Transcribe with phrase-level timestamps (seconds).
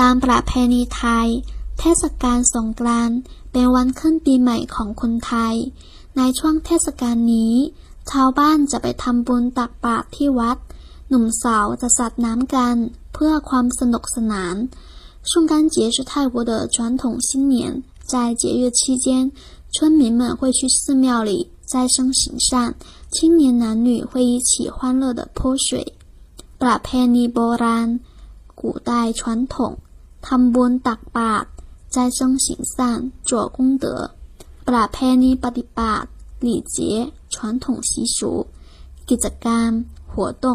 [0.00, 1.28] ตามประเพณีไทย
[1.78, 3.18] เทศกาลสงกรานต์
[3.52, 5.54] เป็นวันขึ้นปีใหม่ของคนไทย
[6.16, 7.54] ในช่วงเทศกาลนี้
[8.10, 10.58] ชาวบ้านจะไปทำบุญตักบาตรที่วัด
[11.08, 12.76] หนุ่มสาวจะสัดน้ำกัน
[13.12, 14.56] เพื่อความสนุกสนาน
[15.30, 19.30] 圣诞节是泰国的传统新年，在节日期间，
[19.70, 22.74] 村民们会去寺庙里斋生行善，
[23.10, 25.94] 青年男女会一起欢乐的泼水。
[26.58, 28.00] ประเพณีโบราณ
[28.54, 29.78] 古代传统
[30.26, 31.48] ทำบุญตักบาตร
[31.94, 32.76] 斋生行善
[33.28, 33.86] 做功德
[34.68, 36.08] ประเพณีปฏิบัติ
[36.46, 38.18] 礼节传统习俗
[39.08, 39.70] กิจกรรม
[40.12, 40.46] 活动